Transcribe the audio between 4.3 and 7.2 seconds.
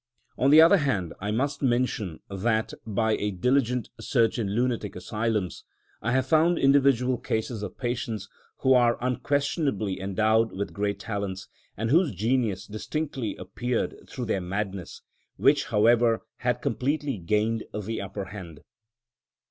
in lunatic asylums, I have found individual